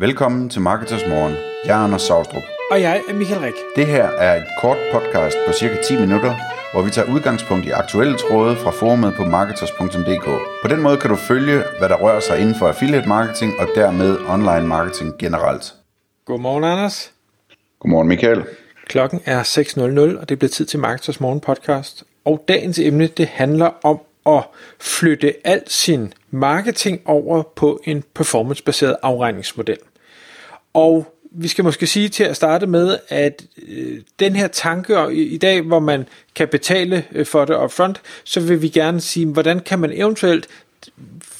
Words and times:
Velkommen 0.00 0.48
til 0.48 0.60
Marketers 0.60 1.06
Morgen. 1.08 1.34
Jeg 1.64 1.80
er 1.80 1.84
Anders 1.84 2.02
Saustrup. 2.02 2.42
Og 2.70 2.80
jeg 2.80 3.02
er 3.08 3.14
Michael 3.14 3.40
Rik. 3.40 3.54
Det 3.76 3.86
her 3.86 4.04
er 4.04 4.36
et 4.36 4.46
kort 4.60 4.76
podcast 4.92 5.36
på 5.46 5.52
cirka 5.52 5.82
10 5.82 6.00
minutter, 6.00 6.34
hvor 6.72 6.82
vi 6.82 6.90
tager 6.90 7.12
udgangspunkt 7.14 7.66
i 7.66 7.70
aktuelle 7.70 8.16
tråde 8.18 8.56
fra 8.56 8.70
forumet 8.70 9.14
på 9.14 9.24
marketers.dk. 9.24 10.24
På 10.62 10.68
den 10.68 10.82
måde 10.82 10.96
kan 10.96 11.10
du 11.10 11.16
følge, 11.16 11.62
hvad 11.78 11.88
der 11.88 11.96
rører 11.96 12.20
sig 12.20 12.40
inden 12.40 12.54
for 12.54 12.68
affiliate 12.68 13.08
marketing 13.08 13.52
og 13.58 13.68
dermed 13.74 14.18
online 14.28 14.66
marketing 14.66 15.18
generelt. 15.18 15.74
Godmorgen, 16.24 16.64
Anders. 16.64 17.12
Godmorgen, 17.80 18.08
Michael. 18.08 18.44
Klokken 18.86 19.20
er 19.24 19.42
6.00, 19.42 20.20
og 20.20 20.28
det 20.28 20.38
bliver 20.38 20.50
tid 20.50 20.66
til 20.66 20.78
Marketers 20.78 21.20
Morgen 21.20 21.40
podcast. 21.40 22.04
Og 22.24 22.44
dagens 22.48 22.78
emne, 22.78 23.06
det 23.06 23.26
handler 23.28 23.70
om 23.82 24.00
at 24.26 24.42
flytte 24.78 25.34
alt 25.44 25.72
sin 25.72 26.12
marketing 26.30 27.00
over 27.04 27.42
på 27.56 27.80
en 27.84 28.04
performancebaseret 28.14 28.96
afregningsmodel. 29.02 29.78
Og 30.74 31.14
vi 31.32 31.48
skal 31.48 31.64
måske 31.64 31.86
sige 31.86 32.08
til 32.08 32.24
at 32.24 32.36
starte 32.36 32.66
med, 32.66 32.98
at 33.08 33.44
øh, 33.68 34.00
den 34.18 34.36
her 34.36 34.48
tanke 34.48 34.98
og 34.98 35.14
i, 35.14 35.22
i 35.22 35.36
dag, 35.36 35.62
hvor 35.62 35.78
man 35.78 36.06
kan 36.34 36.48
betale 36.48 37.04
øh, 37.12 37.26
for 37.26 37.44
det 37.44 37.56
upfront, 37.56 38.00
så 38.24 38.40
vil 38.40 38.62
vi 38.62 38.68
gerne 38.68 39.00
sige, 39.00 39.26
hvordan 39.26 39.60
kan 39.60 39.78
man 39.78 39.92
eventuelt 39.92 40.48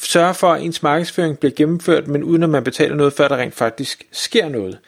sørge 0.03 0.35
for, 0.35 0.53
at 0.53 0.63
ens 0.63 0.83
markedsføring 0.83 1.39
bliver 1.39 1.53
gennemført, 1.53 2.09
men 2.09 2.25
uden 2.25 2.43
at 2.43 2.49
man 2.49 2.65
betaler 2.65 2.95
noget, 2.95 3.13
før 3.13 3.29
der 3.29 3.37
rent 3.37 3.55
faktisk 3.55 4.07
sker 4.13 4.49
noget. 4.49 4.79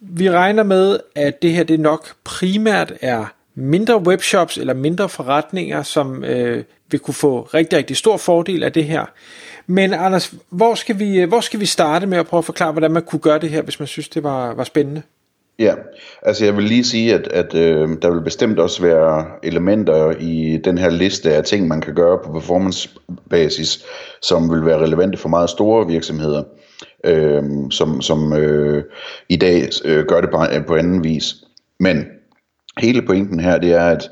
Vi 0.00 0.30
regner 0.30 0.62
med, 0.62 1.00
at 1.14 1.42
det 1.42 1.52
her 1.52 1.64
det 1.64 1.80
nok 1.80 2.08
primært 2.24 2.92
er 3.00 3.24
mindre 3.54 4.02
webshops 4.02 4.58
eller 4.58 4.74
mindre 4.74 5.08
forretninger, 5.08 5.82
som 5.82 6.24
øh, 6.24 6.64
vil 6.90 7.00
kunne 7.00 7.14
få 7.14 7.42
rigtig, 7.42 7.78
rigtig 7.78 7.96
stor 7.96 8.16
fordel 8.16 8.62
af 8.62 8.72
det 8.72 8.84
her. 8.84 9.04
Men 9.70 9.92
Anders, 9.92 10.34
hvor 10.50 10.74
skal 10.74 10.98
vi, 10.98 11.20
øh, 11.20 11.28
hvor 11.28 11.40
skal 11.40 11.60
vi 11.60 11.66
starte 11.66 12.06
med 12.06 12.18
at 12.18 12.26
prøve 12.26 12.38
at 12.38 12.44
forklare, 12.44 12.72
hvordan 12.72 12.90
man 12.90 13.02
kunne 13.02 13.20
gøre 13.20 13.38
det 13.38 13.50
her, 13.50 13.62
hvis 13.62 13.80
man 13.80 13.86
synes, 13.86 14.08
det 14.08 14.22
var, 14.22 14.54
var 14.54 14.64
spændende? 14.64 15.02
Ja, 15.58 15.74
altså 16.22 16.44
jeg 16.44 16.56
vil 16.56 16.64
lige 16.64 16.84
sige, 16.84 17.14
at, 17.14 17.28
at 17.28 17.54
øh, 17.54 17.88
der 18.02 18.10
vil 18.10 18.20
bestemt 18.20 18.58
også 18.58 18.82
være 18.82 19.26
elementer 19.42 20.10
i 20.20 20.60
den 20.64 20.78
her 20.78 20.90
liste 20.90 21.34
af 21.34 21.44
ting, 21.44 21.68
man 21.68 21.80
kan 21.80 21.94
gøre 21.94 22.18
på 22.24 22.32
performance-basis, 22.32 23.84
som 24.22 24.50
vil 24.50 24.66
være 24.66 24.78
relevante 24.78 25.18
for 25.18 25.28
meget 25.28 25.50
store 25.50 25.86
virksomheder, 25.86 26.42
øh, 27.04 27.42
som, 27.70 28.02
som 28.02 28.32
øh, 28.32 28.84
i 29.28 29.36
dag 29.36 29.68
øh, 29.84 30.06
gør 30.06 30.20
det 30.20 30.30
på, 30.30 30.44
på 30.66 30.76
anden 30.76 31.04
vis. 31.04 31.34
Men 31.80 32.04
hele 32.78 33.02
pointen 33.02 33.40
her, 33.40 33.58
det 33.58 33.72
er, 33.72 33.86
at 33.86 34.10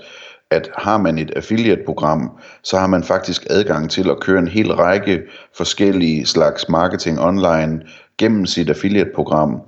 at 0.50 0.70
har 0.78 0.98
man 0.98 1.18
et 1.18 1.32
affiliate-program, 1.36 2.30
så 2.62 2.78
har 2.78 2.86
man 2.86 3.02
faktisk 3.02 3.46
adgang 3.50 3.90
til 3.90 4.10
at 4.10 4.20
køre 4.20 4.38
en 4.38 4.48
hel 4.48 4.74
række 4.74 5.22
forskellige 5.56 6.26
slags 6.26 6.68
marketing 6.68 7.20
online 7.20 7.82
gennem 8.18 8.46
sit 8.46 8.70
affiliate-program, 8.70 9.60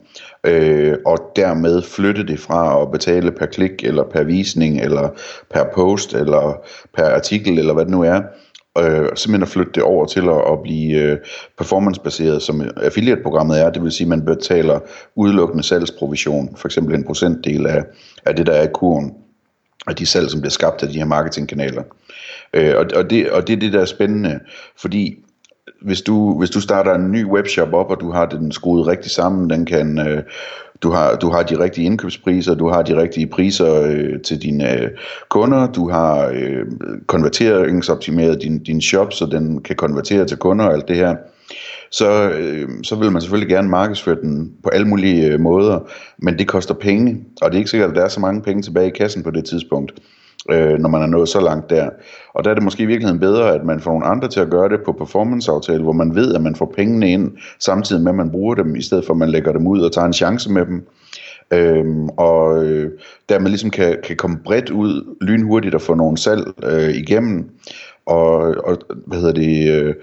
øh, 0.47 0.97
og 1.07 1.19
dermed 1.37 1.83
flytte 1.83 2.27
det 2.27 2.41
fra 2.41 2.83
at 2.83 2.91
betale 2.91 3.33
per 3.33 3.47
klik, 3.47 3.85
eller 3.85 4.05
per 4.05 4.23
visning, 4.23 4.81
eller 4.81 5.09
per 5.51 5.65
post, 5.75 6.15
eller 6.15 6.67
per 6.95 7.05
artikel, 7.05 7.59
eller 7.59 7.75
hvad 7.75 7.85
det 7.85 7.93
nu 7.93 8.03
er, 8.03 8.23
øh, 8.79 9.09
simpelthen 9.15 9.43
at 9.43 9.49
flytte 9.49 9.73
det 9.75 9.83
over 9.83 10.07
til 10.07 10.29
at, 10.29 10.53
at 10.53 10.63
blive 10.63 11.03
øh, 11.03 11.19
performance-baseret, 11.59 12.43
som 12.43 12.63
affiliate-programmet 12.77 13.61
er. 13.61 13.71
Det 13.71 13.83
vil 13.83 13.93
sige, 13.93 14.05
at 14.05 14.09
man 14.09 14.25
betaler 14.25 14.81
udelukkende 15.17 15.63
salgsprovision, 15.63 16.57
for 16.57 16.69
eksempel 16.69 16.95
en 16.95 17.05
procentdel 17.05 17.67
af, 17.67 17.85
af 18.27 18.37
det, 18.37 18.47
der 18.47 18.53
er 18.53 18.63
i 18.63 18.73
kurven 18.75 19.15
af 19.89 19.97
de 19.97 20.07
salg, 20.07 20.31
som 20.31 20.41
bliver 20.41 20.51
skabt 20.51 20.83
af 20.83 20.89
de 20.89 20.99
her 20.99 21.05
marketingkanaler. 21.05 21.83
Øh, 22.55 22.75
og, 22.77 22.87
og, 22.95 23.11
det, 23.11 23.31
og 23.31 23.47
det 23.47 23.53
er 23.53 23.61
det, 23.61 23.73
der 23.73 23.81
er 23.81 23.85
spændende, 23.85 24.41
fordi 24.77 25.25
hvis 25.83 26.03
du, 26.03 26.39
hvis 26.39 26.51
du 26.51 26.61
starter 26.61 26.95
en 26.95 27.13
ny 27.13 27.25
webshop 27.25 27.73
op, 27.73 27.91
og 27.91 28.01
du 28.01 28.11
har 28.11 28.27
den 28.27 28.53
skruet 28.53 28.87
rigtig 28.87 29.11
sammen, 29.11 29.51
den 29.51 29.67
kan, 29.67 29.99
øh, 29.99 30.23
du, 30.83 30.91
har, 30.91 31.17
du 31.17 31.31
har 31.31 31.43
de 31.43 31.59
rigtige 31.59 31.85
indkøbspriser, 31.85 32.55
du 32.55 32.69
har 32.69 32.83
de 32.83 32.97
rigtige 33.03 33.27
priser 33.27 33.83
øh, 33.83 34.21
til 34.21 34.43
dine 34.43 34.83
øh, 34.83 34.91
kunder, 35.29 35.73
du 35.73 35.91
har 35.91 36.31
øh, 36.35 36.67
konverteringsoptimeret 37.07 38.43
din, 38.43 38.59
din 38.59 38.81
shop, 38.81 39.13
så 39.13 39.27
den 39.27 39.63
kan 39.63 39.77
konvertere 39.77 40.25
til 40.25 40.37
kunder 40.37 40.65
og 40.65 40.73
alt 40.73 40.89
det 40.89 40.97
her, 40.97 41.17
så, 41.91 42.31
øh, 42.31 42.69
så 42.83 42.97
vil 42.97 43.13
man 43.13 43.23
selvfølgelig 43.23 43.55
gerne 43.55 43.69
markedsføre 43.69 44.17
den 44.23 44.53
på 44.63 44.69
alle 44.69 44.89
mulige 44.89 45.33
øh, 45.33 45.41
måder, 45.41 45.81
men 46.19 46.39
det 46.39 46.49
koster 46.49 46.75
penge, 46.75 47.25
og 47.43 47.51
det 47.51 47.57
er 47.57 47.59
ikke 47.59 47.71
sikkert, 47.71 47.91
at 47.91 47.97
der 47.97 48.05
er 48.05 48.09
så 48.09 48.21
mange 48.21 48.43
penge 48.43 48.63
tilbage 48.63 48.87
i 48.87 48.99
kassen 48.99 49.23
på 49.23 49.31
det 49.31 49.45
tidspunkt, 49.45 49.93
øh, 50.51 50.79
når 50.79 50.89
man 50.89 51.03
er 51.03 51.07
nået 51.07 51.29
så 51.29 51.41
langt 51.41 51.71
der. 51.71 51.91
Og 52.35 52.45
der 52.45 52.51
er 52.51 52.55
det 52.55 52.63
måske 52.63 52.83
i 52.83 52.87
virkeligheden 52.87 53.21
bedre, 53.21 53.55
at 53.55 53.65
man 53.65 53.81
får 53.81 53.91
nogle 53.91 54.07
andre 54.07 54.29
til 54.29 54.41
at 54.41 54.51
gøre 54.51 54.69
det 54.69 54.81
på 54.85 54.93
performanceaftale, 54.93 55.83
hvor 55.83 55.93
man 55.93 56.15
ved, 56.15 56.35
at 56.35 56.43
man 56.43 56.57
får 56.57 56.73
pengene 56.77 57.11
ind, 57.13 57.33
samtidig 57.59 58.03
med, 58.03 58.13
at 58.13 58.17
man 58.17 58.31
bruger 58.31 58.55
dem, 58.55 58.77
i 58.77 58.83
stedet 58.83 59.05
for 59.05 59.13
at 59.13 59.19
man 59.19 59.31
lægger 59.31 59.53
dem 59.53 59.67
ud 59.67 59.81
og 59.81 59.93
tager 59.93 60.07
en 60.07 60.13
chance 60.13 60.53
med 60.53 60.67
dem. 60.67 60.87
Øhm, 61.51 62.09
og 62.09 62.65
øh, 62.65 62.91
dermed 63.29 63.49
ligesom 63.49 63.71
kan, 63.71 63.97
kan 64.05 64.17
komme 64.17 64.39
bredt 64.45 64.71
ud 64.71 65.17
lynhurtigt 65.21 65.75
og 65.75 65.81
få 65.81 65.95
nogle 65.95 66.19
salg 66.19 66.53
øh, 66.65 66.91
igennem 66.91 67.51
og, 68.07 68.39
og 68.65 68.79
hvad 69.07 69.19
hedder 69.19 69.33
det, 69.33 69.83
øh, 69.83 69.95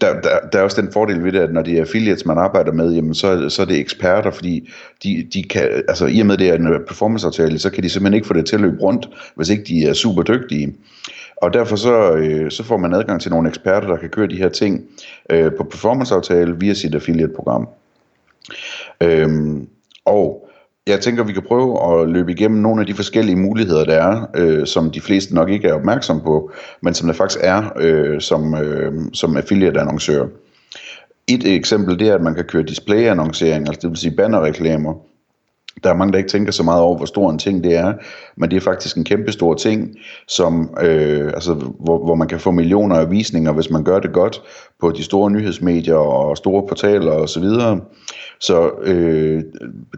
der, 0.00 0.20
der, 0.20 0.38
der 0.52 0.58
er 0.58 0.62
også 0.62 0.80
den 0.80 0.92
fordel 0.92 1.24
ved 1.24 1.32
det, 1.32 1.38
at 1.38 1.52
når 1.52 1.62
det 1.62 1.76
er 1.76 1.80
affiliates, 1.80 2.26
man 2.26 2.38
arbejder 2.38 2.72
med, 2.72 2.92
jamen 2.92 3.14
så, 3.14 3.48
så 3.48 3.62
er 3.62 3.66
det 3.66 3.78
eksperter, 3.78 4.30
fordi 4.30 4.70
de, 5.02 5.28
de 5.34 5.42
kan, 5.42 5.62
altså 5.88 6.06
i 6.06 6.20
og 6.20 6.26
med 6.26 6.36
det 6.36 6.48
er 6.48 6.54
en 6.54 6.66
øh, 6.66 6.80
performanceaftale, 6.86 7.58
så 7.58 7.70
kan 7.70 7.82
de 7.82 7.88
simpelthen 7.88 8.14
ikke 8.14 8.26
få 8.26 8.34
det 8.34 8.46
til 8.46 8.56
at 8.56 8.60
løbe 8.60 8.82
rundt, 8.82 9.08
hvis 9.34 9.48
ikke 9.48 9.64
de 9.64 9.84
er 9.84 9.92
super 9.92 10.22
dygtige. 10.22 10.74
Og 11.36 11.52
derfor 11.52 11.76
så, 11.76 12.12
øh, 12.12 12.50
så 12.50 12.64
får 12.64 12.76
man 12.76 12.94
adgang 12.94 13.20
til 13.20 13.30
nogle 13.30 13.48
eksperter, 13.48 13.88
der 13.88 13.96
kan 13.96 14.08
køre 14.08 14.26
de 14.26 14.36
her 14.36 14.48
ting 14.48 14.84
øh, 15.30 15.52
på 15.58 15.64
performanceaftale 15.64 16.56
via 16.58 16.74
sit 16.74 16.94
affiliate-program. 16.94 17.68
Øhm, 19.00 19.68
og 20.04 20.49
jeg 20.86 21.00
tænker, 21.00 21.24
vi 21.24 21.32
kan 21.32 21.42
prøve 21.42 22.00
at 22.00 22.08
løbe 22.08 22.32
igennem 22.32 22.62
nogle 22.62 22.80
af 22.80 22.86
de 22.86 22.94
forskellige 22.94 23.36
muligheder, 23.36 23.84
der 23.84 23.94
er, 23.94 24.26
øh, 24.36 24.66
som 24.66 24.90
de 24.90 25.00
fleste 25.00 25.34
nok 25.34 25.50
ikke 25.50 25.68
er 25.68 25.74
opmærksom 25.74 26.20
på, 26.20 26.50
men 26.82 26.94
som 26.94 27.06
der 27.06 27.14
faktisk 27.14 27.40
er 27.42 27.72
øh, 27.76 28.20
som, 28.20 28.54
øh, 28.54 28.92
som 29.12 29.36
affiliate-annoncør. 29.36 30.26
Et 31.28 31.54
eksempel 31.54 31.98
det 31.98 32.08
er, 32.08 32.14
at 32.14 32.22
man 32.22 32.34
kan 32.34 32.44
køre 32.44 32.62
display-annoncering, 32.62 33.68
altså 33.68 33.80
det 33.82 33.90
vil 33.90 33.96
sige 33.96 34.16
bannerreklamer, 34.16 34.94
der 35.84 35.90
er 35.90 35.94
mange, 35.94 36.12
der 36.12 36.18
ikke 36.18 36.30
tænker 36.30 36.52
så 36.52 36.62
meget 36.62 36.82
over, 36.82 36.96
hvor 36.96 37.06
stor 37.06 37.30
en 37.30 37.38
ting 37.38 37.64
det 37.64 37.76
er, 37.76 37.92
men 38.36 38.50
det 38.50 38.56
er 38.56 38.60
faktisk 38.60 38.96
en 38.96 39.04
kæmpe 39.04 39.32
stor 39.32 39.54
ting, 39.54 39.96
som, 40.28 40.76
øh, 40.82 41.26
altså, 41.26 41.54
hvor, 41.54 42.04
hvor 42.04 42.14
man 42.14 42.28
kan 42.28 42.40
få 42.40 42.50
millioner 42.50 42.96
af 42.96 43.10
visninger, 43.10 43.52
hvis 43.52 43.70
man 43.70 43.84
gør 43.84 43.98
det 43.98 44.12
godt 44.12 44.42
på 44.80 44.90
de 44.90 45.04
store 45.04 45.30
nyhedsmedier 45.30 45.94
og 45.94 46.36
store 46.36 46.66
portaler 46.68 47.12
osv. 47.12 47.26
Så, 47.26 47.40
videre. 47.40 47.80
så 48.40 48.70
øh, 48.82 49.42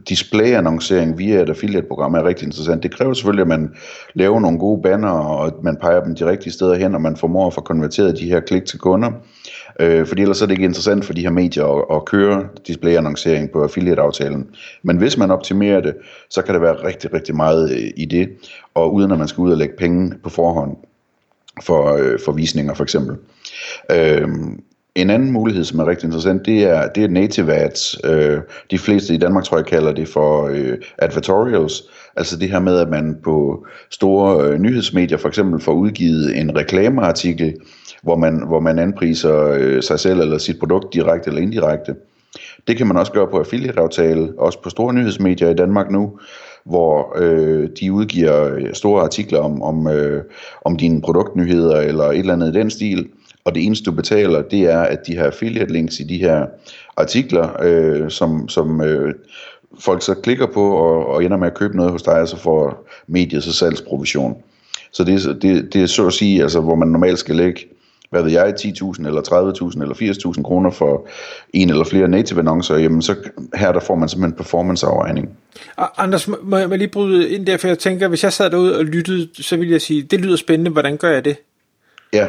displayannoncering 0.08 1.18
via 1.18 1.42
et 1.42 1.48
affiliate-program 1.48 2.14
er 2.14 2.24
rigtig 2.24 2.46
interessant. 2.46 2.82
Det 2.82 2.94
kræver 2.94 3.14
selvfølgelig, 3.14 3.42
at 3.42 3.48
man 3.48 3.70
laver 4.14 4.40
nogle 4.40 4.58
gode 4.58 4.82
banner, 4.82 5.10
og 5.10 5.46
at 5.46 5.52
man 5.62 5.76
peger 5.80 6.04
dem 6.04 6.14
de 6.14 6.26
rigtige 6.26 6.52
steder 6.52 6.74
hen, 6.74 6.94
og 6.94 7.00
man 7.00 7.16
formår 7.16 7.46
at 7.46 7.54
få 7.54 7.60
konverteret 7.60 8.18
de 8.18 8.28
her 8.28 8.40
klik 8.40 8.64
til 8.64 8.78
kunder. 8.78 9.10
Øh, 9.80 10.06
fordi 10.06 10.22
ellers 10.22 10.42
er 10.42 10.46
det 10.46 10.52
ikke 10.52 10.64
interessant 10.64 11.04
for 11.04 11.12
de 11.12 11.20
her 11.20 11.30
medier 11.30 11.64
at, 11.64 11.96
at 11.96 12.04
køre 12.04 12.48
displayannoncering 12.66 13.50
på 13.50 13.62
affiliate-aftalen. 13.62 14.46
Men 14.82 14.96
hvis 14.96 15.16
man 15.16 15.30
optimerer 15.30 15.80
det, 15.80 15.94
så 16.30 16.42
kan 16.42 16.54
der 16.54 16.60
være 16.60 16.84
rigtig, 16.84 17.14
rigtig 17.14 17.36
meget 17.36 17.72
øh, 17.72 17.90
i 17.96 18.04
det, 18.04 18.28
og 18.74 18.94
uden 18.94 19.12
at 19.12 19.18
man 19.18 19.28
skal 19.28 19.42
ud 19.42 19.52
og 19.52 19.58
lægge 19.58 19.74
penge 19.78 20.14
på 20.22 20.30
forhånd 20.30 20.76
for, 21.62 21.96
øh, 21.96 22.18
for 22.24 22.32
visninger 22.32 22.74
for 22.74 22.82
eksempel. 22.82 23.16
Øh, 23.92 24.28
en 24.94 25.10
anden 25.10 25.30
mulighed, 25.30 25.64
som 25.64 25.78
er 25.78 25.86
rigtig 25.86 26.06
interessant, 26.06 26.46
det 26.46 26.62
er, 26.62 26.88
det 26.88 27.04
er 27.04 27.08
native 27.08 27.52
ads. 27.54 27.96
Øh, 28.04 28.40
de 28.70 28.78
fleste 28.78 29.14
i 29.14 29.18
Danmark, 29.18 29.44
tror 29.44 29.56
jeg, 29.56 29.66
kalder 29.66 29.92
det 29.92 30.08
for 30.08 30.48
øh, 30.48 30.78
advertorials. 30.98 31.82
Altså 32.16 32.38
det 32.38 32.50
her 32.50 32.60
med, 32.60 32.78
at 32.78 32.88
man 32.88 33.16
på 33.24 33.66
store 33.90 34.46
øh, 34.46 34.58
nyhedsmedier 34.58 35.18
for 35.18 35.28
eksempel 35.28 35.60
får 35.60 35.72
udgivet 35.72 36.38
en 36.38 36.56
reklameartikel, 36.56 37.54
hvor 38.02 38.16
man, 38.16 38.42
hvor 38.46 38.60
man 38.60 38.78
anpriser 38.78 39.56
øh, 39.58 39.82
sig 39.82 40.00
selv 40.00 40.20
eller 40.20 40.38
sit 40.38 40.58
produkt 40.58 40.94
direkte 40.94 41.28
eller 41.28 41.42
indirekte. 41.42 41.94
Det 42.68 42.76
kan 42.76 42.86
man 42.86 42.96
også 42.96 43.12
gøre 43.12 43.28
på 43.28 43.38
affiliate-aftale, 43.38 44.32
også 44.38 44.62
på 44.62 44.70
store 44.70 44.94
nyhedsmedier 44.94 45.50
i 45.50 45.54
Danmark 45.54 45.90
nu, 45.90 46.18
hvor 46.64 47.16
øh, 47.18 47.68
de 47.80 47.92
udgiver 47.92 48.54
øh, 48.54 48.74
store 48.74 49.02
artikler 49.02 49.38
om, 49.38 49.62
om, 49.62 49.88
øh, 49.88 50.22
om 50.64 50.76
dine 50.76 51.02
produktnyheder 51.02 51.76
eller 51.80 52.04
et 52.04 52.18
eller 52.18 52.32
andet 52.32 52.56
i 52.56 52.58
den 52.58 52.70
stil, 52.70 53.08
og 53.44 53.54
det 53.54 53.64
eneste 53.64 53.90
du 53.90 53.92
betaler, 53.92 54.42
det 54.42 54.60
er, 54.60 54.80
at 54.80 55.06
de 55.06 55.16
har 55.16 55.24
affiliate 55.24 55.72
links 55.72 56.00
i 56.00 56.02
de 56.02 56.18
her 56.18 56.46
artikler, 56.96 57.48
øh, 57.62 58.10
som, 58.10 58.48
som 58.48 58.80
øh, 58.80 59.14
folk 59.80 60.02
så 60.02 60.14
klikker 60.14 60.46
på 60.46 60.76
og, 60.76 61.06
og 61.06 61.24
ender 61.24 61.36
med 61.36 61.46
at 61.46 61.54
købe 61.54 61.76
noget 61.76 61.92
hos 61.92 62.02
dig, 62.02 62.20
og 62.20 62.28
så 62.28 62.36
får 62.36 62.88
mediet 63.06 63.42
så 63.42 63.52
salgsprovision. 63.52 64.42
Så 64.92 65.04
det, 65.04 65.42
det, 65.42 65.72
det 65.72 65.82
er 65.82 65.86
så 65.86 66.06
at 66.06 66.12
sige, 66.12 66.42
altså, 66.42 66.60
hvor 66.60 66.74
man 66.74 66.88
normalt 66.88 67.18
skal 67.18 67.36
lægge 67.36 67.60
hvad 68.12 68.22
ved 68.22 68.30
jeg, 68.30 68.54
10.000 68.60 69.06
eller 69.06 69.20
30.000 69.72 69.82
eller 69.82 69.94
80.000 70.34 70.42
kroner 70.42 70.70
for 70.70 71.08
en 71.52 71.70
eller 71.70 71.84
flere 71.84 72.08
native 72.08 72.38
annoncer, 72.38 72.76
jamen 72.76 73.02
så 73.02 73.16
her 73.54 73.72
der 73.72 73.80
får 73.80 73.94
man 73.94 74.08
simpelthen 74.08 74.36
performance-afregning. 74.36 75.28
Anders, 75.96 76.28
må 76.42 76.56
jeg 76.56 76.68
lige 76.68 76.88
bryde 76.88 77.30
ind 77.30 77.46
der, 77.46 77.56
for 77.56 77.68
jeg 77.68 77.78
tænker, 77.78 78.08
hvis 78.08 78.24
jeg 78.24 78.32
sad 78.32 78.50
derude 78.50 78.78
og 78.78 78.84
lyttede, 78.84 79.28
så 79.34 79.56
ville 79.56 79.72
jeg 79.72 79.80
sige, 79.80 80.02
det 80.02 80.20
lyder 80.20 80.36
spændende, 80.36 80.70
hvordan 80.70 80.96
gør 80.96 81.10
jeg 81.10 81.24
det? 81.24 81.36
Ja, 82.12 82.26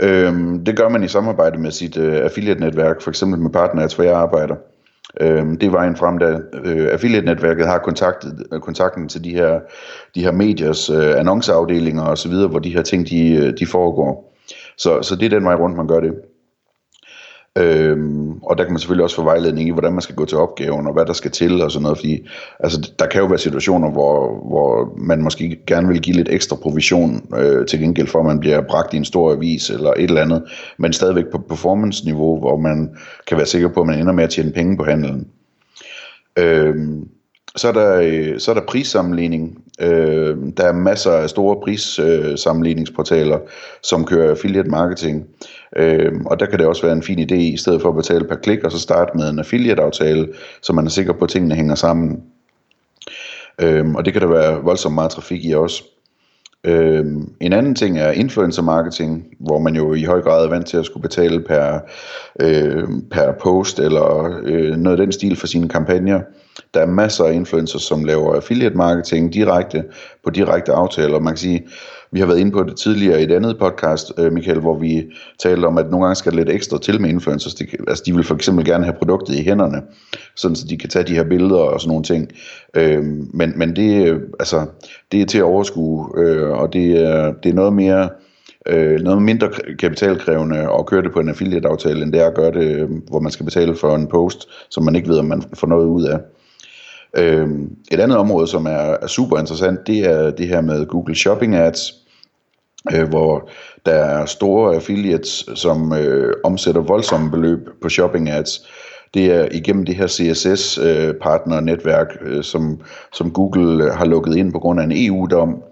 øhm, 0.00 0.64
det 0.64 0.76
gør 0.76 0.88
man 0.88 1.04
i 1.04 1.08
samarbejde 1.08 1.58
med 1.58 1.70
sit 1.70 1.96
øh, 1.96 2.24
affiliate-netværk, 2.24 3.02
for 3.02 3.10
eksempel 3.10 3.40
med 3.40 3.50
Partners, 3.50 3.94
hvor 3.94 4.04
jeg 4.04 4.14
arbejder. 4.14 4.54
Øh, 5.20 5.44
det 5.46 5.62
er 5.62 5.70
vejen 5.70 5.96
frem, 5.96 6.18
da 6.18 6.38
øh, 6.64 6.88
affiliate-netværket 6.92 7.66
har 7.66 7.78
kontaktet, 7.78 8.46
øh, 8.52 8.60
kontakten 8.60 9.08
til 9.08 9.24
de 9.24 9.30
her, 9.30 9.60
de 10.14 10.22
her 10.22 10.32
mediers 10.32 10.90
øh, 10.90 11.18
annonceafdelinger 11.18 12.02
osv., 12.02 12.32
hvor 12.32 12.58
de 12.58 12.74
her 12.74 12.82
ting 12.82 13.08
de, 13.08 13.30
øh, 13.30 13.52
de 13.58 13.66
foregår. 13.66 14.29
Så, 14.80 15.02
så 15.02 15.16
det 15.16 15.26
er 15.26 15.38
den 15.38 15.44
vej 15.44 15.54
rundt, 15.54 15.76
man 15.76 15.88
gør 15.88 16.00
det. 16.00 16.14
Øhm, 17.58 18.38
og 18.42 18.58
der 18.58 18.64
kan 18.64 18.72
man 18.72 18.78
selvfølgelig 18.78 19.04
også 19.04 19.16
få 19.16 19.22
vejledning 19.22 19.68
i, 19.68 19.72
hvordan 19.72 19.92
man 19.92 20.02
skal 20.02 20.14
gå 20.14 20.24
til 20.24 20.38
opgaven, 20.38 20.86
og 20.86 20.92
hvad 20.92 21.06
der 21.06 21.12
skal 21.12 21.30
til, 21.30 21.62
og 21.62 21.70
sådan 21.70 21.82
noget, 21.82 21.98
fordi 21.98 22.28
altså, 22.60 22.92
der 22.98 23.06
kan 23.06 23.20
jo 23.20 23.26
være 23.26 23.38
situationer, 23.38 23.90
hvor, 23.90 24.48
hvor 24.48 24.94
man 24.96 25.22
måske 25.22 25.62
gerne 25.66 25.88
vil 25.88 26.00
give 26.00 26.16
lidt 26.16 26.28
ekstra 26.28 26.56
provision 26.56 27.34
øh, 27.36 27.66
til 27.66 27.80
gengæld 27.80 28.06
for, 28.06 28.18
at 28.18 28.26
man 28.26 28.40
bliver 28.40 28.60
bragt 28.68 28.94
i 28.94 28.96
en 28.96 29.04
stor 29.04 29.32
avis, 29.32 29.70
eller 29.70 29.90
et 29.90 30.04
eller 30.04 30.22
andet, 30.22 30.42
men 30.78 30.92
stadigvæk 30.92 31.24
på 31.32 31.38
performance-niveau, 31.38 32.38
hvor 32.38 32.56
man 32.56 32.96
kan 33.26 33.36
være 33.36 33.46
sikker 33.46 33.68
på, 33.68 33.80
at 33.80 33.86
man 33.86 33.98
ender 33.98 34.12
med 34.12 34.24
at 34.24 34.30
tjene 34.30 34.52
penge 34.52 34.76
på 34.76 34.84
handelen. 34.84 35.28
Øhm, 36.38 37.08
så 37.56 37.68
er 37.68 37.72
der, 37.72 38.00
øh, 38.00 38.40
så 38.40 38.50
er 38.50 38.54
der 38.54 38.66
prissammenligning. 38.68 39.64
Øh, 39.80 40.36
der 40.56 40.64
er 40.64 40.72
masser 40.72 41.12
af 41.12 41.30
store 41.30 41.56
prissammenligningsportaler, 41.64 43.38
som 43.82 44.04
kører 44.04 44.30
affiliate 44.30 44.70
marketing. 44.70 45.26
Øh, 45.76 46.12
og 46.26 46.40
der 46.40 46.46
kan 46.46 46.58
det 46.58 46.66
også 46.66 46.82
være 46.82 46.92
en 46.92 47.02
fin 47.02 47.18
idé, 47.18 47.34
i 47.34 47.56
stedet 47.56 47.82
for 47.82 47.88
at 47.88 47.96
betale 47.96 48.24
per 48.24 48.36
klik, 48.36 48.64
og 48.64 48.72
så 48.72 48.78
starte 48.78 49.10
med 49.14 49.30
en 49.30 49.38
affiliate-aftale, 49.38 50.28
så 50.62 50.72
man 50.72 50.86
er 50.86 50.90
sikker 50.90 51.12
på, 51.12 51.24
at 51.24 51.30
tingene 51.30 51.54
hænger 51.54 51.74
sammen. 51.74 52.22
Øh, 53.60 53.90
og 53.94 54.04
det 54.04 54.12
kan 54.12 54.22
der 54.22 54.28
være 54.28 54.62
voldsomt 54.62 54.94
meget 54.94 55.10
trafik 55.10 55.44
i 55.44 55.52
også. 55.54 55.84
Øhm, 56.64 57.32
en 57.40 57.52
anden 57.52 57.74
ting 57.74 57.98
er 57.98 58.10
influencer 58.10 58.62
marketing, 58.62 59.26
hvor 59.38 59.58
man 59.58 59.76
jo 59.76 59.94
i 59.94 60.04
høj 60.04 60.20
grad 60.20 60.44
er 60.44 60.48
vant 60.48 60.66
til 60.66 60.76
at 60.76 60.84
skulle 60.84 61.02
betale 61.02 61.40
per, 61.40 61.78
øh, 62.40 62.88
per 63.10 63.32
post 63.32 63.78
eller 63.78 64.40
øh, 64.42 64.76
noget 64.76 65.00
af 65.00 65.06
den 65.06 65.12
stil 65.12 65.36
for 65.36 65.46
sine 65.46 65.68
kampagner. 65.68 66.20
Der 66.74 66.80
er 66.80 66.86
masser 66.86 67.24
af 67.24 67.32
influencers, 67.32 67.82
som 67.82 68.04
laver 68.04 68.34
affiliate 68.34 68.76
marketing 68.76 69.34
direkte 69.34 69.84
på 70.24 70.30
direkte 70.30 70.72
aftaler. 70.72 71.20
Man 71.20 71.32
kan 71.32 71.38
sige, 71.38 71.66
vi 72.12 72.20
har 72.20 72.26
været 72.26 72.38
inde 72.38 72.52
på 72.52 72.62
det 72.62 72.76
tidligere 72.76 73.20
i 73.20 73.24
et 73.24 73.32
andet 73.32 73.58
podcast, 73.58 74.12
øh, 74.18 74.32
Michael, 74.32 74.60
hvor 74.60 74.78
vi 74.78 75.06
talte 75.42 75.66
om, 75.66 75.78
at 75.78 75.90
nogle 75.90 76.06
gange 76.06 76.16
skal 76.16 76.32
lidt 76.32 76.50
ekstra 76.50 76.78
til 76.78 77.00
med 77.00 77.10
influencers. 77.10 77.54
De, 77.54 77.66
altså, 77.88 78.02
de 78.06 78.14
vil 78.14 78.24
for 78.24 78.34
eksempel 78.34 78.64
gerne 78.64 78.84
have 78.84 78.96
produktet 78.98 79.34
i 79.34 79.42
hænderne, 79.42 79.82
sådan 80.36 80.56
så 80.56 80.66
de 80.66 80.76
kan 80.76 80.88
tage 80.88 81.04
de 81.04 81.14
her 81.14 81.24
billeder 81.24 81.60
og 81.60 81.80
sådan 81.80 81.88
nogle 81.88 82.04
ting. 82.04 82.28
Øh, 82.74 83.04
men 83.34 83.52
men 83.56 83.76
det, 83.76 84.08
øh, 84.08 84.20
altså, 84.40 84.66
det 85.12 85.20
er 85.20 85.26
til 85.26 85.38
at 85.38 85.44
overskue, 85.44 86.08
øh, 86.16 86.50
og 86.50 86.72
det 86.72 87.04
er, 87.06 87.32
det 87.32 87.50
er 87.50 87.54
noget 87.54 87.72
mere 87.72 88.08
øh, 88.66 89.00
noget 89.00 89.22
mindre 89.22 89.48
kapitalkrævende 89.78 90.58
at 90.78 90.86
køre 90.86 91.02
det 91.02 91.12
på 91.12 91.20
en 91.20 91.28
affiliate-aftale, 91.28 92.02
end 92.02 92.12
det 92.12 92.20
er 92.20 92.26
at 92.26 92.34
gøre 92.34 92.52
det, 92.52 92.76
øh, 92.76 92.90
hvor 93.08 93.20
man 93.20 93.32
skal 93.32 93.44
betale 93.44 93.76
for 93.76 93.94
en 93.94 94.06
post, 94.06 94.48
som 94.70 94.84
man 94.84 94.96
ikke 94.96 95.08
ved, 95.08 95.18
om 95.18 95.24
man 95.24 95.42
får 95.54 95.66
noget 95.66 95.86
ud 95.86 96.04
af. 96.04 96.18
Øh, 97.16 97.48
et 97.92 98.00
andet 98.00 98.18
område, 98.18 98.46
som 98.46 98.66
er, 98.66 98.96
er 99.02 99.06
super 99.06 99.38
interessant, 99.38 99.86
det 99.86 99.98
er 99.98 100.30
det 100.30 100.48
her 100.48 100.60
med 100.60 100.86
Google 100.86 101.14
Shopping 101.14 101.56
Ads, 101.56 101.92
øh, 102.92 103.08
hvor 103.08 103.50
der 103.86 103.92
er 103.92 104.26
store 104.26 104.74
affiliates, 104.74 105.48
som 105.54 105.92
øh, 105.92 106.34
omsætter 106.44 106.80
voldsomme 106.80 107.30
beløb 107.30 107.58
på 107.82 107.88
shopping 107.88 108.30
ads. 108.30 108.68
Det 109.14 109.26
er 109.26 109.48
igennem 109.52 109.84
det 109.84 109.94
her 109.94 110.06
CSS-partnernetværk, 110.06 112.06
øh, 112.20 112.36
øh, 112.36 112.44
som, 112.44 112.80
som 113.12 113.30
Google 113.30 113.84
øh, 113.84 113.90
har 113.90 114.04
lukket 114.04 114.36
ind 114.36 114.52
på 114.52 114.58
grund 114.58 114.80
af 114.80 114.84
en 114.84 115.06
EU-dom. 115.06 115.62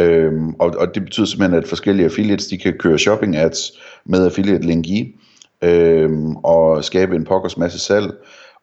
Øhm, 0.00 0.54
og, 0.54 0.74
og 0.78 0.94
det 0.94 1.04
betyder 1.04 1.26
simpelthen, 1.26 1.58
at 1.58 1.68
forskellige 1.68 2.04
affiliates 2.04 2.46
de 2.46 2.58
kan 2.58 2.72
køre 2.72 2.98
shopping 2.98 3.36
ads 3.36 3.72
med 4.06 4.24
affiliate 4.24 4.66
link 4.66 4.86
i, 4.86 5.16
øhm, 5.64 6.36
og 6.36 6.84
skabe 6.84 7.16
en 7.16 7.24
pokkers 7.24 7.56
masse 7.56 7.78
salg 7.78 8.12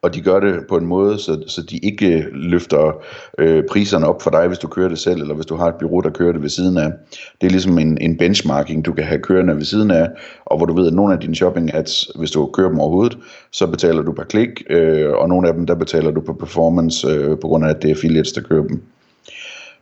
og 0.01 0.13
de 0.13 0.21
gør 0.21 0.39
det 0.39 0.67
på 0.69 0.77
en 0.77 0.85
måde, 0.85 1.19
så, 1.19 1.43
så 1.47 1.61
de 1.61 1.77
ikke 1.77 2.25
løfter 2.31 3.03
øh, 3.37 3.63
priserne 3.69 4.07
op 4.07 4.21
for 4.21 4.29
dig, 4.29 4.47
hvis 4.47 4.59
du 4.59 4.67
kører 4.67 4.89
det 4.89 4.99
selv, 4.99 5.21
eller 5.21 5.35
hvis 5.35 5.45
du 5.45 5.55
har 5.55 5.67
et 5.67 5.75
bureau, 5.79 6.01
der 6.01 6.09
kører 6.09 6.31
det 6.31 6.41
ved 6.41 6.49
siden 6.49 6.77
af. 6.77 6.91
Det 7.41 7.47
er 7.47 7.51
ligesom 7.51 7.77
en, 7.77 7.97
en 8.01 8.17
benchmarking, 8.17 8.85
du 8.85 8.93
kan 8.93 9.03
have 9.03 9.21
kørende 9.21 9.55
ved 9.55 9.63
siden 9.63 9.91
af, 9.91 10.09
og 10.45 10.57
hvor 10.57 10.65
du 10.65 10.75
ved, 10.75 10.87
at 10.87 10.93
nogle 10.93 11.13
af 11.13 11.19
dine 11.19 11.35
shopping 11.35 11.73
ads, 11.73 12.11
hvis 12.15 12.31
du 12.31 12.45
kører 12.45 12.69
dem 12.69 12.79
overhovedet, 12.79 13.17
så 13.51 13.67
betaler 13.67 14.01
du 14.01 14.11
per 14.11 14.23
klik, 14.23 14.63
øh, 14.69 15.09
og 15.13 15.29
nogle 15.29 15.47
af 15.47 15.53
dem, 15.53 15.65
der 15.65 15.75
betaler 15.75 16.11
du 16.11 16.21
på 16.21 16.33
performance, 16.33 17.07
øh, 17.07 17.29
på 17.29 17.47
grund 17.47 17.65
af, 17.65 17.69
at 17.69 17.81
det 17.81 17.91
er 17.91 17.95
affiliates, 17.95 18.31
der 18.31 18.41
kører 18.41 18.67
dem. 18.67 18.81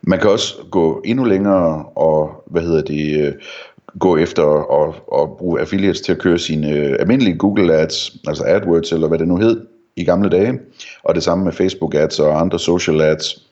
Man 0.02 0.20
kan 0.20 0.30
også 0.30 0.56
gå 0.72 1.02
endnu 1.06 1.24
længere 1.24 1.86
og, 1.96 2.44
hvad 2.46 2.62
hedder 2.62 2.82
det, 2.82 3.26
øh, 3.26 3.34
gå 4.00 4.18
efter 4.18 4.44
at, 4.82 4.96
at 5.22 5.38
bruge 5.38 5.60
affiliates 5.60 6.02
til 6.02 6.12
at 6.12 6.20
køre 6.20 6.40
sine 6.40 6.72
øh, 6.72 6.96
almindelige 7.00 7.38
Google 7.38 7.74
Ads, 7.74 8.16
altså 8.28 8.44
AdWords 8.48 8.92
eller 8.92 9.08
hvad 9.08 9.20
det 9.20 9.28
nu 9.28 9.38
hed, 9.38 9.62
i 9.96 10.04
gamle 10.04 10.30
dage, 10.30 10.60
og 11.04 11.16
det 11.16 11.24
samme 11.24 11.44
med 11.44 11.54
Facebook 11.54 11.96
ads 11.96 12.20
og 12.20 12.42
andre 12.42 12.60
social 12.60 13.02
ads. 13.02 13.52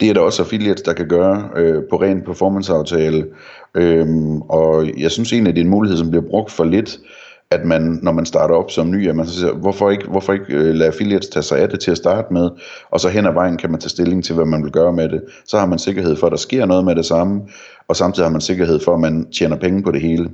Det 0.00 0.10
er 0.10 0.14
der 0.14 0.20
også 0.20 0.42
affiliates, 0.42 0.82
der 0.82 0.92
kan 0.92 1.08
gøre 1.08 1.50
øh, 1.56 1.82
på 1.90 1.96
ren 1.96 2.22
performanceaftale, 2.22 3.26
øhm, 3.74 4.40
og 4.40 4.98
jeg 4.98 5.10
synes 5.10 5.32
egentlig, 5.32 5.50
at 5.50 5.56
det 5.56 5.60
er 5.60 5.64
en 5.64 5.70
mulighed, 5.70 5.98
som 5.98 6.10
bliver 6.10 6.28
brugt 6.30 6.50
for 6.52 6.64
lidt, 6.64 6.98
at 7.50 7.64
man, 7.64 7.98
når 8.02 8.12
man 8.12 8.26
starter 8.26 8.54
op 8.54 8.70
som 8.70 8.90
ny, 8.90 9.08
at 9.08 9.16
man 9.16 9.26
så 9.26 9.40
siger, 9.40 9.52
hvorfor 9.52 9.90
ikke, 9.90 10.06
hvorfor 10.06 10.32
ikke 10.32 10.54
øh, 10.54 10.74
lade 10.74 10.88
affiliates 10.88 11.28
tage 11.28 11.42
sig 11.42 11.58
af 11.58 11.68
det 11.68 11.80
til 11.80 11.90
at 11.90 11.96
starte 11.96 12.32
med, 12.32 12.50
og 12.90 13.00
så 13.00 13.08
hen 13.08 13.26
ad 13.26 13.32
vejen 13.32 13.56
kan 13.56 13.70
man 13.70 13.80
tage 13.80 13.90
stilling 13.90 14.24
til, 14.24 14.34
hvad 14.34 14.44
man 14.44 14.64
vil 14.64 14.72
gøre 14.72 14.92
med 14.92 15.08
det. 15.08 15.22
Så 15.44 15.58
har 15.58 15.66
man 15.66 15.78
sikkerhed 15.78 16.16
for, 16.16 16.26
at 16.26 16.30
der 16.30 16.36
sker 16.36 16.66
noget 16.66 16.84
med 16.84 16.94
det 16.94 17.06
samme, 17.06 17.42
og 17.88 17.96
samtidig 17.96 18.26
har 18.26 18.32
man 18.32 18.40
sikkerhed 18.40 18.80
for, 18.80 18.94
at 18.94 19.00
man 19.00 19.30
tjener 19.30 19.56
penge 19.56 19.82
på 19.82 19.90
det 19.90 20.00
hele. 20.00 20.30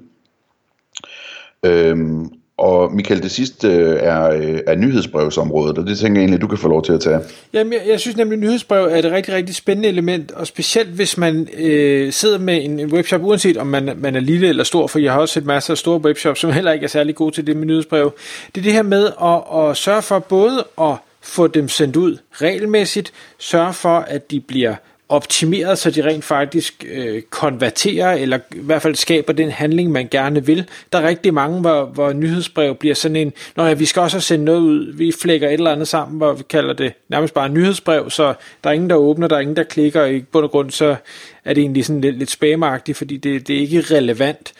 Øhm, 1.64 2.28
og 2.58 2.92
Michael, 2.92 3.22
det 3.22 3.30
sidste 3.30 3.68
øh, 3.68 3.96
er, 4.00 4.30
øh, 4.30 4.60
er 4.66 4.74
nyhedsbrevsområdet, 4.74 5.78
og 5.78 5.86
det 5.86 5.98
tænker 5.98 6.20
jeg 6.20 6.22
egentlig, 6.22 6.40
du 6.40 6.46
kan 6.46 6.58
få 6.58 6.68
lov 6.68 6.82
til 6.84 6.92
at 6.92 7.00
tage. 7.00 7.20
Jamen, 7.52 7.72
jeg, 7.72 7.82
jeg 7.88 8.00
synes 8.00 8.16
nemlig, 8.16 8.36
at 8.36 8.40
nyhedsbrev 8.40 8.84
er 8.84 8.96
et 8.96 9.04
rigtig, 9.04 9.34
rigtig 9.34 9.54
spændende 9.54 9.88
element, 9.88 10.32
og 10.32 10.46
specielt 10.46 10.88
hvis 10.88 11.18
man 11.18 11.48
øh, 11.58 12.12
sidder 12.12 12.38
med 12.38 12.64
en, 12.64 12.80
en 12.80 12.92
webshop, 12.92 13.20
uanset 13.24 13.56
om 13.56 13.66
man, 13.66 13.90
man 13.96 14.16
er 14.16 14.20
lille 14.20 14.48
eller 14.48 14.64
stor, 14.64 14.86
for 14.86 14.98
jeg 14.98 15.12
har 15.12 15.20
også 15.20 15.34
set 15.34 15.46
masser 15.46 15.74
af 15.74 15.78
store 15.78 16.00
webshops, 16.00 16.40
som 16.40 16.52
heller 16.52 16.72
ikke 16.72 16.84
er 16.84 16.88
særlig 16.88 17.14
gode 17.14 17.34
til 17.34 17.46
det 17.46 17.56
med 17.56 17.66
nyhedsbrev. 17.66 18.12
Det 18.54 18.60
er 18.60 18.64
det 18.64 18.72
her 18.72 18.82
med 18.82 19.10
at, 19.22 19.68
at 19.70 19.76
sørge 19.76 20.02
for 20.02 20.18
både 20.18 20.64
at 20.80 20.94
få 21.22 21.46
dem 21.46 21.68
sendt 21.68 21.96
ud 21.96 22.16
regelmæssigt, 22.32 23.12
sørge 23.38 23.72
for, 23.72 23.98
at 23.98 24.30
de 24.30 24.40
bliver 24.40 24.74
optimeret, 25.12 25.78
så 25.78 25.90
de 25.90 26.04
rent 26.04 26.24
faktisk 26.24 26.84
øh, 26.88 27.22
konverterer, 27.22 28.12
eller 28.12 28.38
i 28.54 28.58
hvert 28.60 28.82
fald 28.82 28.94
skaber 28.94 29.32
den 29.32 29.50
handling, 29.50 29.90
man 29.90 30.08
gerne 30.10 30.46
vil. 30.46 30.68
Der 30.92 30.98
er 30.98 31.08
rigtig 31.08 31.34
mange, 31.34 31.60
hvor, 31.60 31.84
hvor 31.84 32.12
nyhedsbrev 32.12 32.74
bliver 32.74 32.94
sådan 32.94 33.16
en, 33.16 33.32
når 33.56 33.66
ja, 33.66 33.74
vi 33.74 33.84
skal 33.84 34.02
også 34.02 34.20
sende 34.20 34.44
noget 34.44 34.60
ud, 34.60 34.92
vi 34.92 35.12
flækker 35.22 35.48
et 35.48 35.52
eller 35.52 35.72
andet 35.72 35.88
sammen, 35.88 36.18
hvor 36.18 36.32
vi 36.32 36.42
kalder 36.42 36.74
det 36.74 36.92
nærmest 37.08 37.34
bare 37.34 37.48
nyhedsbrev, 37.48 38.10
så 38.10 38.34
der 38.64 38.70
er 38.70 38.74
ingen, 38.74 38.90
der 38.90 38.96
åbner, 38.96 39.28
der 39.28 39.36
er 39.36 39.40
ingen, 39.40 39.56
der 39.56 39.62
klikker, 39.62 40.00
og 40.00 40.12
i 40.12 40.20
bund 40.20 40.44
og 40.44 40.50
grund, 40.50 40.70
så 40.70 40.96
er 41.44 41.54
det 41.54 41.60
egentlig 41.60 41.84
sådan 41.84 42.00
lidt, 42.00 42.18
lidt 42.18 42.30
spamagtigt, 42.30 42.98
fordi 42.98 43.16
det, 43.16 43.48
det 43.48 43.56
er 43.56 43.60
ikke 43.60 43.80
relevant. 43.80 44.52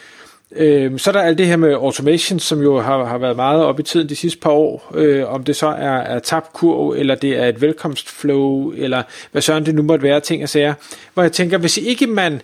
Øh, 0.56 0.98
så 0.98 1.10
er 1.10 1.12
der 1.12 1.20
alt 1.22 1.38
det 1.38 1.46
her 1.46 1.56
med 1.56 1.72
automation, 1.72 2.38
som 2.38 2.62
jo 2.62 2.80
har, 2.80 3.04
har 3.04 3.18
været 3.18 3.36
meget 3.36 3.64
op 3.64 3.80
i 3.80 3.82
tiden 3.82 4.08
de 4.08 4.16
sidste 4.16 4.40
par 4.40 4.50
år, 4.50 4.92
øh, 4.94 5.34
om 5.34 5.44
det 5.44 5.56
så 5.56 5.66
er, 5.66 5.96
er 5.96 6.18
tabkurv, 6.18 6.94
eller 6.98 7.14
det 7.14 7.38
er 7.38 7.46
et 7.46 7.60
velkomstflow, 7.60 8.72
eller 8.76 9.02
hvad 9.32 9.42
sådan 9.42 9.66
det 9.66 9.74
nu 9.74 9.82
måtte 9.82 10.02
være, 10.02 10.20
ting 10.20 10.42
og 10.42 10.48
sager, 10.48 10.74
hvor 11.14 11.22
jeg 11.22 11.32
tænker, 11.32 11.58
hvis 11.58 11.76
ikke 11.76 12.06
man 12.06 12.42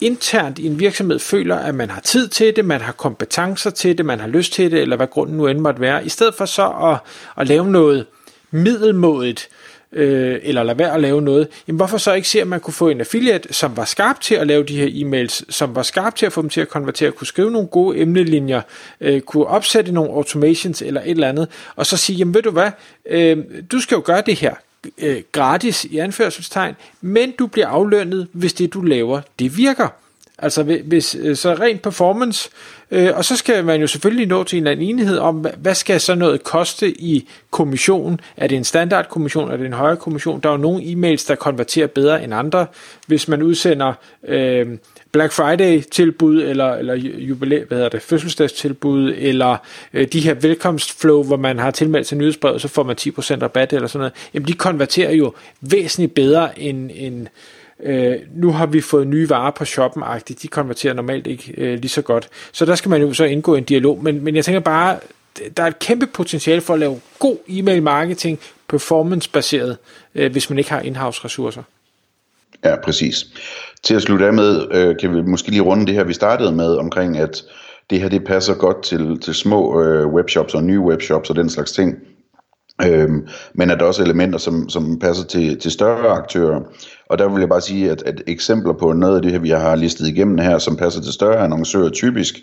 internt 0.00 0.58
i 0.58 0.66
en 0.66 0.78
virksomhed 0.78 1.18
føler, 1.18 1.56
at 1.56 1.74
man 1.74 1.90
har 1.90 2.00
tid 2.00 2.28
til 2.28 2.56
det, 2.56 2.64
man 2.64 2.80
har 2.80 2.92
kompetencer 2.92 3.70
til 3.70 3.98
det, 3.98 4.06
man 4.06 4.20
har 4.20 4.28
lyst 4.28 4.52
til 4.52 4.70
det, 4.70 4.80
eller 4.80 4.96
hvad 4.96 5.06
grunden 5.06 5.36
nu 5.36 5.46
end 5.46 5.58
måtte 5.58 5.80
være, 5.80 6.06
i 6.06 6.08
stedet 6.08 6.34
for 6.34 6.44
så 6.44 6.68
at, 6.68 6.98
at 7.40 7.48
lave 7.48 7.70
noget 7.70 8.06
middelmådigt, 8.50 9.48
øh, 9.48 9.73
øh, 9.94 10.40
eller 10.42 10.62
lade 10.62 10.78
være 10.78 10.94
at 10.94 11.00
lave 11.00 11.22
noget, 11.22 11.48
jamen 11.68 11.76
hvorfor 11.76 11.98
så 11.98 12.12
ikke 12.12 12.28
se, 12.28 12.40
at 12.40 12.46
man 12.46 12.60
kunne 12.60 12.74
få 12.74 12.88
en 12.88 13.00
affiliate, 13.00 13.52
som 13.52 13.76
var 13.76 13.84
skarp 13.84 14.20
til 14.20 14.34
at 14.34 14.46
lave 14.46 14.64
de 14.64 14.76
her 14.76 14.86
e-mails, 14.86 15.42
som 15.48 15.74
var 15.74 15.82
skarp 15.82 16.14
til 16.14 16.26
at 16.26 16.32
få 16.32 16.42
dem 16.42 16.50
til 16.50 16.60
at 16.60 16.68
konvertere, 16.68 17.10
kunne 17.10 17.26
skrive 17.26 17.50
nogle 17.50 17.68
gode 17.68 17.98
emnelinjer, 17.98 18.62
øh, 19.00 19.20
kunne 19.20 19.46
opsætte 19.46 19.92
nogle 19.92 20.10
automations 20.10 20.82
eller 20.82 21.00
et 21.00 21.10
eller 21.10 21.28
andet, 21.28 21.48
og 21.76 21.86
så 21.86 21.96
sige, 21.96 22.16
jamen 22.16 22.34
ved 22.34 22.42
du 22.42 22.50
hvad, 22.50 22.70
øh, 23.06 23.38
du 23.72 23.80
skal 23.80 23.94
jo 23.94 24.02
gøre 24.04 24.22
det 24.26 24.34
her 24.36 24.54
øh, 24.98 25.22
gratis 25.32 25.84
i 25.84 25.98
anførselstegn, 25.98 26.74
men 27.00 27.30
du 27.30 27.46
bliver 27.46 27.68
aflønnet, 27.68 28.28
hvis 28.32 28.52
det 28.52 28.74
du 28.74 28.82
laver, 28.82 29.20
det 29.38 29.56
virker. 29.56 29.88
Altså 30.38 30.62
hvis, 30.62 31.16
øh, 31.20 31.36
så 31.36 31.54
rent 31.54 31.82
performance, 31.82 32.50
øh, 32.90 33.10
og 33.14 33.24
så 33.24 33.36
skal 33.36 33.64
man 33.64 33.80
jo 33.80 33.86
selvfølgelig 33.86 34.26
nå 34.26 34.44
til 34.44 34.56
en 34.56 34.62
eller 34.62 34.70
anden 34.70 34.88
enighed 34.88 35.18
om, 35.18 35.46
hvad 35.56 35.74
skal 35.74 36.00
så 36.00 36.14
noget 36.14 36.44
koste 36.44 36.90
i 36.90 37.28
kommission? 37.50 38.20
Er 38.36 38.46
det 38.46 38.56
en 38.56 38.64
standardkommission? 38.64 39.50
Er 39.50 39.56
det 39.56 39.66
en 39.66 39.72
højere 39.72 39.96
kommission? 39.96 40.40
Der 40.40 40.48
er 40.48 40.52
jo 40.52 40.58
nogle 40.58 40.82
e-mails, 40.82 41.28
der 41.28 41.34
konverterer 41.34 41.86
bedre 41.86 42.24
end 42.24 42.34
andre. 42.34 42.66
Hvis 43.06 43.28
man 43.28 43.42
udsender 43.42 43.92
øh, 44.28 44.66
Black 45.12 45.32
Friday 45.32 45.82
tilbud, 45.82 46.42
eller, 46.42 46.74
eller 46.74 46.94
jubilæ, 46.94 47.64
hvad 47.64 47.78
hedder 47.78 47.90
det, 47.90 48.02
fødselsdagstilbud, 48.02 49.14
eller 49.18 49.56
øh, 49.92 50.08
de 50.12 50.20
her 50.20 50.34
velkomstflow, 50.34 51.22
hvor 51.22 51.36
man 51.36 51.58
har 51.58 51.70
tilmeldt 51.70 52.06
sig 52.06 52.18
nyhedsbrevet, 52.18 52.60
så 52.60 52.68
får 52.68 52.82
man 52.82 52.96
10% 53.00 53.42
rabat 53.42 53.72
eller 53.72 53.88
sådan 53.88 54.00
noget. 54.00 54.12
Jamen 54.34 54.48
de 54.48 54.52
konverterer 54.52 55.12
jo 55.12 55.34
væsentligt 55.60 56.14
bedre 56.14 56.60
end, 56.60 56.90
end 56.94 57.26
øh, 57.82 58.16
nu 58.34 58.52
har 58.52 58.66
vi 58.66 58.80
fået 58.80 59.06
nye 59.06 59.30
varer 59.30 59.50
på 59.50 59.64
shoppen 59.64 60.02
de 60.42 60.48
konverterer 60.48 60.94
normalt 60.94 61.26
ikke 61.26 61.54
øh, 61.56 61.78
lige 61.78 61.88
så 61.88 62.02
godt. 62.02 62.28
Så 62.52 62.64
der 62.64 62.74
skal 62.74 62.88
man 62.88 63.02
jo 63.02 63.12
så 63.12 63.24
indgå 63.24 63.54
en 63.54 63.64
dialog, 63.64 64.02
men, 64.02 64.24
men 64.24 64.36
jeg 64.36 64.44
tænker 64.44 64.60
bare, 64.60 64.98
der 65.56 65.62
er 65.62 65.66
et 65.66 65.78
kæmpe 65.78 66.06
potentiale 66.06 66.60
for 66.60 66.74
at 66.74 66.80
lave 66.80 67.00
god 67.18 67.36
e-mail 67.48 67.82
marketing, 67.82 68.38
performance-baseret, 68.68 69.76
øh, 70.14 70.32
hvis 70.32 70.50
man 70.50 70.58
ikke 70.58 70.70
har 70.70 70.80
in-house 70.80 71.24
ressourcer. 71.24 71.62
Ja, 72.64 72.76
præcis. 72.84 73.26
Til 73.82 73.94
at 73.94 74.02
slutte 74.02 74.26
af 74.26 74.32
med, 74.32 74.66
øh, 74.70 74.96
kan 75.00 75.16
vi 75.16 75.22
måske 75.22 75.50
lige 75.50 75.62
runde 75.62 75.86
det 75.86 75.94
her, 75.94 76.04
vi 76.04 76.12
startede 76.12 76.52
med, 76.52 76.76
omkring 76.76 77.18
at 77.18 77.42
det 77.90 78.00
her 78.00 78.08
det 78.08 78.24
passer 78.24 78.54
godt 78.54 78.82
til, 78.82 79.20
til 79.20 79.34
små 79.34 79.82
øh, 79.82 80.06
webshops 80.06 80.54
og 80.54 80.64
nye 80.64 80.80
webshops 80.80 81.30
og 81.30 81.36
den 81.36 81.50
slags 81.50 81.72
ting. 81.72 81.98
Øhm, 82.82 83.26
men 83.54 83.70
at 83.70 83.80
der 83.80 83.86
også 83.86 84.02
er 84.02 84.06
elementer, 84.06 84.38
som, 84.38 84.68
som 84.68 84.98
passer 84.98 85.24
til, 85.24 85.58
til 85.58 85.70
større 85.70 86.08
aktører. 86.08 86.60
Og 87.06 87.18
der 87.18 87.28
vil 87.28 87.40
jeg 87.40 87.48
bare 87.48 87.60
sige, 87.60 87.90
at, 87.90 88.02
at 88.02 88.22
eksempler 88.26 88.72
på 88.72 88.92
noget 88.92 89.16
af 89.16 89.22
det 89.22 89.32
her, 89.32 89.38
vi 89.38 89.50
har 89.50 89.76
listet 89.76 90.08
igennem 90.08 90.38
her, 90.38 90.58
som 90.58 90.76
passer 90.76 91.02
til 91.02 91.12
større 91.12 91.38
annoncører 91.38 91.90
typisk, 91.90 92.34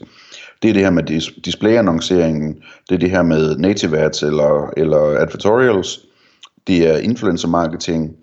det 0.62 0.70
er 0.70 0.74
det 0.74 0.82
her 0.82 0.90
med 0.90 1.10
dis- 1.10 1.42
displayannonceringen, 1.46 2.56
det 2.90 2.96
er 2.96 3.00
det 3.00 3.10
her 3.10 3.24
med 3.24 3.58
native 3.58 3.98
ads 3.98 4.24
eller, 4.24 4.74
eller 4.78 5.00
advertorials, 5.00 6.00
det 6.68 6.88
er 6.88 6.98
influencer 6.98 7.48
marketing, 7.48 8.16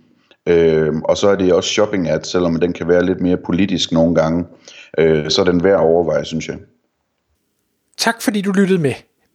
øhm, 0.47 1.03
og 1.03 1.17
så 1.17 1.29
er 1.29 1.37
det 1.37 1.53
også 1.53 1.71
shopping 1.71 2.09
ads, 2.09 2.27
selvom 2.27 2.61
den 2.61 2.73
kan 2.73 2.89
være 2.89 3.07
lidt 3.07 3.21
mere 3.21 3.37
politisk 3.47 3.93
nogle 3.93 4.15
gange, 4.15 4.45
øh, 4.99 5.31
så 5.31 5.41
er 5.41 5.45
den 5.45 5.65
værd 5.65 5.75
at 5.75 5.81
overveje, 5.81 6.25
synes 6.25 6.49
jeg. 6.49 6.59
Tak 7.97 8.23
fordi 8.23 8.41
du 8.41 8.53
lyttede 8.53 8.79
med. 8.79 8.95